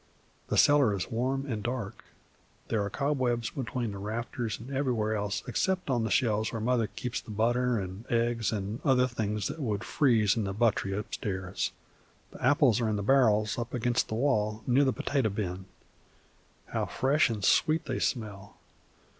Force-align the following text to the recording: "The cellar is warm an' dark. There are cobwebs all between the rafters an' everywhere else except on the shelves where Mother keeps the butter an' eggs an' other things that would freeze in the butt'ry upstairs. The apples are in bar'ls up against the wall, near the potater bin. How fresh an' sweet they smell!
"The 0.47 0.57
cellar 0.57 0.95
is 0.95 1.11
warm 1.11 1.45
an' 1.47 1.61
dark. 1.61 2.05
There 2.69 2.83
are 2.83 2.89
cobwebs 2.89 3.51
all 3.55 3.61
between 3.61 3.91
the 3.91 3.99
rafters 3.99 4.59
an' 4.59 4.75
everywhere 4.75 5.13
else 5.13 5.43
except 5.47 5.91
on 5.91 6.03
the 6.03 6.09
shelves 6.09 6.51
where 6.51 6.59
Mother 6.59 6.87
keeps 6.87 7.21
the 7.21 7.29
butter 7.29 7.79
an' 7.79 8.05
eggs 8.09 8.51
an' 8.51 8.79
other 8.83 9.05
things 9.07 9.47
that 9.47 9.59
would 9.59 9.83
freeze 9.83 10.35
in 10.35 10.43
the 10.43 10.55
butt'ry 10.55 10.93
upstairs. 10.97 11.71
The 12.31 12.43
apples 12.43 12.81
are 12.81 12.89
in 12.89 12.95
bar'ls 12.97 13.59
up 13.59 13.75
against 13.75 14.07
the 14.07 14.15
wall, 14.15 14.63
near 14.65 14.83
the 14.85 14.91
potater 14.91 15.29
bin. 15.29 15.65
How 16.69 16.87
fresh 16.87 17.29
an' 17.29 17.43
sweet 17.43 17.85
they 17.85 17.99
smell! 17.99 18.57